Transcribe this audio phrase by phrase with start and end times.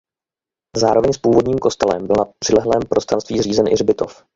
[0.77, 4.23] Zároveň s původním kostelem byl na přilehlém prostranství zřízen i hřbitov.